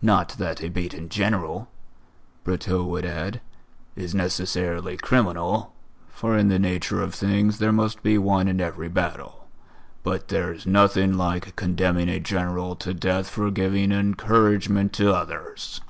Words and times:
Not 0.00 0.28
that 0.38 0.62
a 0.62 0.68
beaten 0.68 1.08
General," 1.08 1.66
Brotteaux 2.44 2.84
would 2.84 3.04
add, 3.04 3.40
"is 3.96 4.14
necessarily 4.14 4.96
criminal, 4.96 5.74
for 6.10 6.38
in 6.38 6.46
the 6.46 6.60
nature 6.60 7.02
of 7.02 7.12
things 7.12 7.58
there 7.58 7.72
must 7.72 8.00
be 8.00 8.16
one 8.16 8.46
in 8.46 8.60
every 8.60 8.88
battle. 8.88 9.48
But 10.04 10.28
there's 10.28 10.64
nothing 10.64 11.14
like 11.18 11.56
condemning 11.56 12.08
a 12.08 12.20
General 12.20 12.76
to 12.76 12.94
death 12.94 13.28
for 13.28 13.50
giving 13.50 13.90
encouragement 13.90 14.92
to 14.92 15.12
others." 15.12 15.80